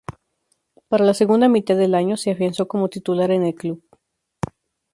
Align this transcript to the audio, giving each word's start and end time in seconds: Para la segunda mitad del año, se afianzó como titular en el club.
Para 0.87 1.05
la 1.05 1.13
segunda 1.13 1.47
mitad 1.47 1.77
del 1.77 1.93
año, 1.93 2.17
se 2.17 2.31
afianzó 2.31 2.67
como 2.67 2.89
titular 2.89 3.29
en 3.29 3.43
el 3.43 3.53
club. 3.53 3.83